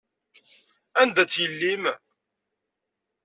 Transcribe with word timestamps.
Anda-tt 1.01 1.39
yelli-m? 1.41 1.83